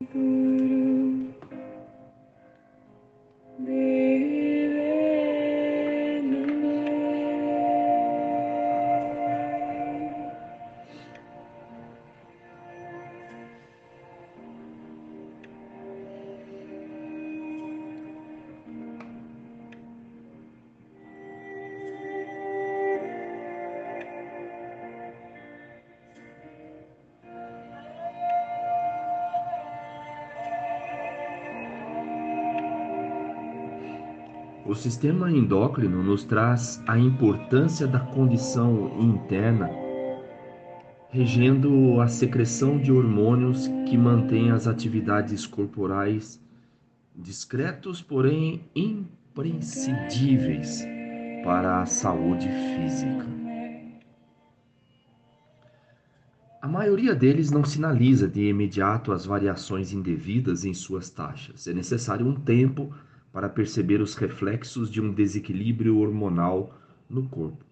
[0.00, 1.20] Guru
[34.66, 39.70] O sistema endócrino nos traz a importância da condição interna,
[41.08, 46.38] regendo a secreção de hormônios que mantêm as atividades corporais
[47.16, 50.84] discretos, porém imprescindíveis
[51.42, 53.26] para a saúde física.
[56.60, 61.66] A maioria deles não sinaliza de imediato as variações indevidas em suas taxas.
[61.66, 63.09] É necessário um tempo para
[63.48, 66.74] perceber os reflexos de um desequilíbrio hormonal
[67.08, 67.64] no corpo.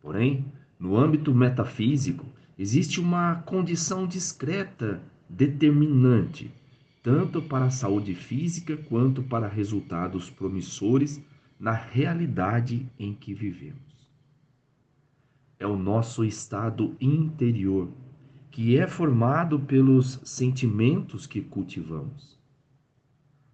[0.00, 0.44] Porém,
[0.78, 2.24] no âmbito metafísico,
[2.58, 6.50] existe uma condição discreta determinante,
[7.02, 11.20] tanto para a saúde física quanto para resultados promissores
[11.58, 13.76] na realidade em que vivemos.
[15.58, 17.90] É o nosso estado interior,
[18.50, 22.37] que é formado pelos sentimentos que cultivamos.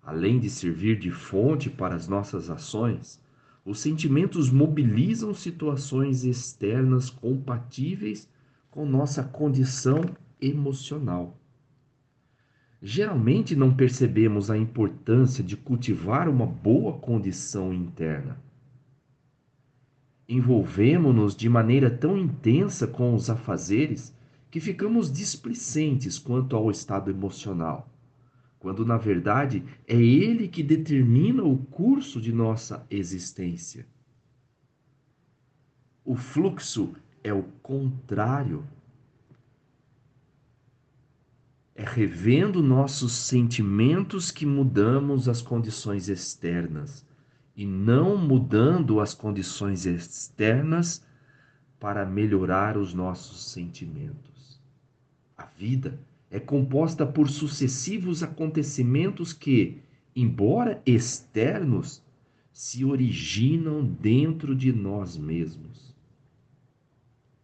[0.06, 3.18] Além de servir de fonte para as nossas ações,
[3.64, 8.28] os sentimentos mobilizam situações externas compatíveis
[8.70, 10.04] com nossa condição
[10.38, 11.38] emocional.
[12.82, 18.38] Geralmente não percebemos a importância de cultivar uma boa condição interna.
[20.28, 24.14] Envolvemos-nos de maneira tão intensa com os afazeres
[24.50, 27.88] que ficamos displicentes quanto ao estado emocional
[28.64, 33.86] quando na verdade é Ele que determina o curso de nossa existência.
[36.02, 38.64] O fluxo é o contrário.
[41.74, 47.04] É revendo nossos sentimentos que mudamos as condições externas
[47.54, 51.04] e não mudando as condições externas
[51.78, 54.58] para melhorar os nossos sentimentos.
[55.36, 56.00] A vida
[56.34, 59.80] é composta por sucessivos acontecimentos que,
[60.16, 62.02] embora externos,
[62.52, 65.94] se originam dentro de nós mesmos.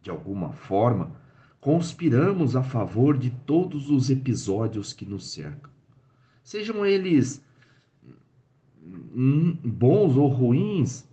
[0.02, 1.14] De alguma forma,
[1.60, 5.70] conspiramos a favor de todos os episódios que nos cercam.
[6.42, 7.40] Sejam eles
[8.82, 11.08] bons ou ruins,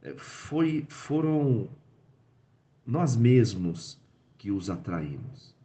[0.00, 1.68] é, foi, foram
[2.86, 3.98] nós mesmos
[4.38, 5.55] que os atraímos.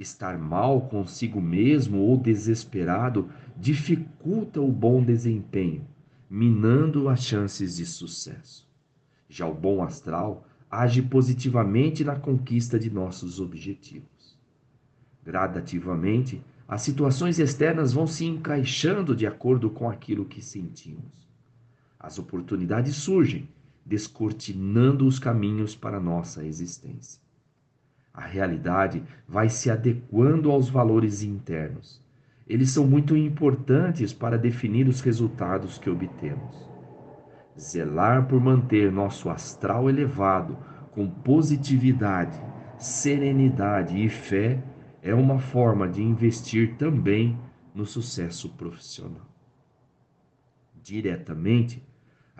[0.00, 5.86] Estar mal consigo mesmo ou desesperado dificulta o bom desempenho,
[6.28, 8.66] minando as chances de sucesso.
[9.28, 14.38] Já o bom astral age positivamente na conquista de nossos objetivos.
[15.22, 21.28] Gradativamente, as situações externas vão se encaixando de acordo com aquilo que sentimos.
[21.98, 23.46] As oportunidades surgem,
[23.84, 27.20] descortinando os caminhos para nossa existência.
[28.20, 32.04] A realidade vai se adequando aos valores internos.
[32.46, 36.68] Eles são muito importantes para definir os resultados que obtemos.
[37.58, 40.58] Zelar por manter nosso astral elevado
[40.92, 42.38] com positividade,
[42.76, 44.62] serenidade e fé
[45.02, 47.38] é uma forma de investir também
[47.74, 49.26] no sucesso profissional.
[50.82, 51.82] Diretamente,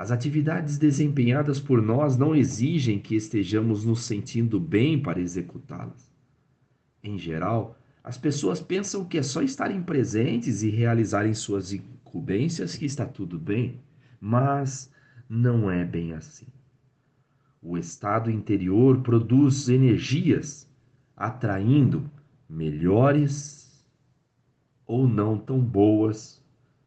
[0.01, 6.11] as atividades desempenhadas por nós não exigem que estejamos nos sentindo bem para executá-las.
[7.05, 12.87] Em geral, as pessoas pensam que é só estarem presentes e realizarem suas incumbências que
[12.87, 13.79] está tudo bem,
[14.19, 14.91] mas
[15.29, 16.47] não é bem assim.
[17.61, 20.67] O estado interior produz energias,
[21.15, 22.11] atraindo
[22.49, 23.87] melhores
[24.87, 26.43] ou não tão boas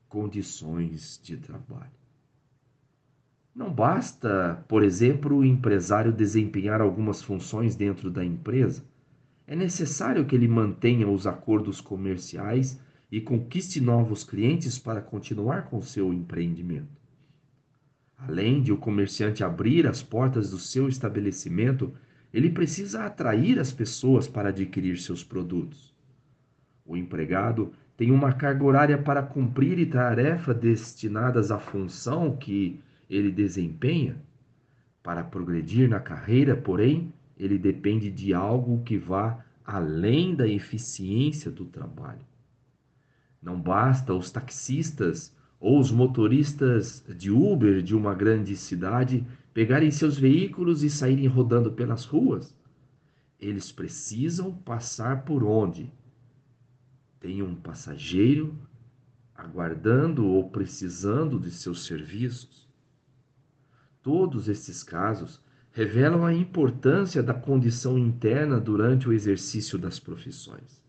[0.09, 2.02] condições de trabalho.
[3.55, 8.83] Não basta, por exemplo, o empresário desempenhar algumas funções dentro da empresa.
[9.45, 12.79] É necessário que ele mantenha os acordos comerciais
[13.11, 17.03] e conquiste novos clientes para continuar com seu empreendimento.
[18.17, 21.93] Além de o comerciante abrir as portas do seu estabelecimento,
[22.33, 25.93] ele precisa atrair as pessoas para adquirir seus produtos.
[26.83, 32.79] O empregado tem uma carga horária para cumprir e tarefa destinadas à função que
[33.09, 34.17] ele desempenha,
[35.01, 41.65] para progredir na carreira, porém, ele depende de algo que vá além da eficiência do
[41.65, 42.25] trabalho.
[43.41, 50.17] Não basta os taxistas ou os motoristas de Uber de uma grande cidade pegarem seus
[50.17, 52.55] veículos e saírem rodando pelas ruas.
[53.39, 55.91] Eles precisam passar por onde
[57.19, 58.53] tem um passageiro
[59.35, 62.67] aguardando ou precisando de seus serviços.
[64.03, 65.41] Todos esses casos
[65.71, 70.83] revelam a importância da condição interna durante o exercício das profissões.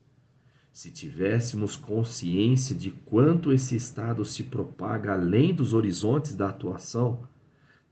[0.72, 7.28] Se tivéssemos consciência de quanto esse estado se propaga além dos horizontes da atuação,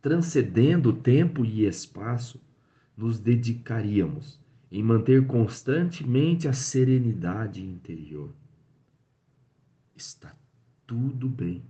[0.02, 2.40] transcendendo tempo e espaço,
[2.96, 4.40] nos dedicaríamos
[4.72, 8.34] em manter constantemente a serenidade interior.
[9.94, 10.34] Está
[10.84, 11.62] tudo bem,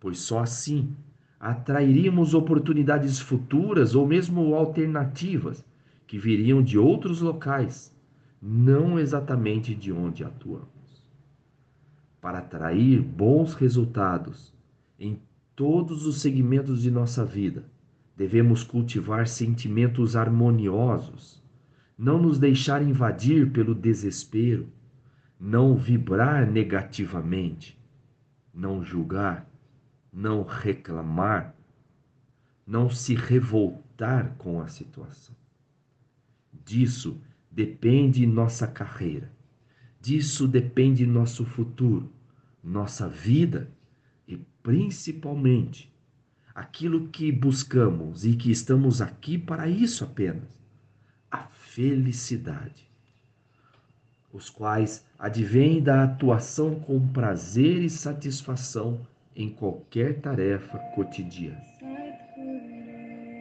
[0.00, 0.96] pois só assim
[1.44, 5.62] atrairíamos oportunidades futuras ou mesmo alternativas
[6.06, 7.94] que viriam de outros locais,
[8.40, 11.04] não exatamente de onde atuamos.
[12.18, 14.54] Para atrair bons resultados
[14.98, 15.20] em
[15.54, 17.66] todos os segmentos de nossa vida,
[18.16, 21.42] devemos cultivar sentimentos harmoniosos,
[21.96, 24.66] não nos deixar invadir pelo desespero,
[25.38, 27.78] não vibrar negativamente,
[28.54, 29.46] não julgar,
[30.14, 31.56] não reclamar,
[32.64, 35.34] não se revoltar com a situação.
[36.64, 37.20] Disso
[37.50, 39.30] depende nossa carreira,
[40.00, 42.12] disso depende nosso futuro,
[42.62, 43.68] nossa vida
[44.26, 45.92] e principalmente
[46.54, 50.48] aquilo que buscamos e que estamos aqui para isso apenas:
[51.30, 52.88] a felicidade.
[54.32, 59.06] Os quais advêm da atuação com prazer e satisfação
[59.36, 61.62] em qualquer tarefa cotidiana.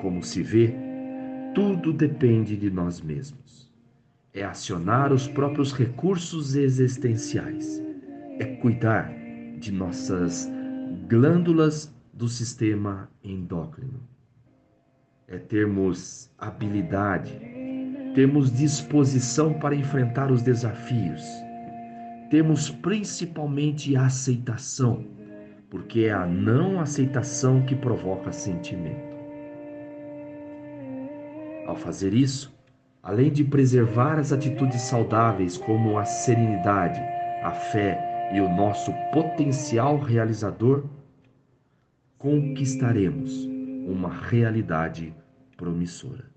[0.02, 0.74] Como se vê,
[1.54, 3.72] tudo depende de nós mesmos.
[4.34, 7.82] É acionar os próprios recursos existenciais.
[8.40, 9.14] É cuidar
[9.60, 10.52] de nossas
[11.08, 14.02] glândulas do sistema endócrino.
[15.28, 17.40] É termos habilidade,
[18.14, 21.24] termos disposição para enfrentar os desafios.
[22.30, 25.06] Temos principalmente aceitação
[25.74, 29.18] porque é a não aceitação que provoca sentimento.
[31.66, 32.56] Ao fazer isso,
[33.02, 37.00] além de preservar as atitudes saudáveis como a serenidade,
[37.44, 40.86] a fé e o nosso potencial realizador,
[42.20, 43.34] conquistaremos
[43.88, 45.12] uma realidade
[45.58, 46.33] promissora.